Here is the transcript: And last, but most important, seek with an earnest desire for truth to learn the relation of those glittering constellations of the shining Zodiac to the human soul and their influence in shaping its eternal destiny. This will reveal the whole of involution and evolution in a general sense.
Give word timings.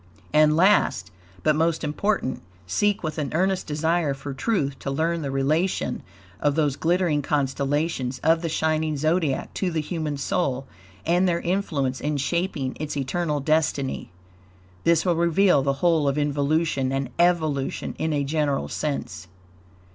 And 0.33 0.57
last, 0.57 1.11
but 1.43 1.55
most 1.55 1.83
important, 1.83 2.41
seek 2.65 3.03
with 3.03 3.19
an 3.19 3.29
earnest 3.35 3.67
desire 3.67 4.15
for 4.15 4.33
truth 4.33 4.79
to 4.79 4.89
learn 4.89 5.21
the 5.21 5.29
relation 5.29 6.01
of 6.39 6.55
those 6.55 6.75
glittering 6.75 7.21
constellations 7.21 8.17
of 8.23 8.41
the 8.41 8.49
shining 8.49 8.97
Zodiac 8.97 9.53
to 9.53 9.69
the 9.69 9.79
human 9.79 10.17
soul 10.17 10.65
and 11.05 11.27
their 11.29 11.41
influence 11.41 12.01
in 12.01 12.17
shaping 12.17 12.75
its 12.79 12.97
eternal 12.97 13.41
destiny. 13.41 14.09
This 14.85 15.05
will 15.05 15.15
reveal 15.15 15.61
the 15.61 15.73
whole 15.85 16.07
of 16.07 16.17
involution 16.17 16.91
and 16.91 17.11
evolution 17.19 17.93
in 17.99 18.11
a 18.11 18.23
general 18.23 18.69
sense. 18.69 19.27